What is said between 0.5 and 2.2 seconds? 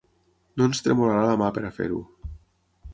No ens tremolarà la mà per a fer-ho.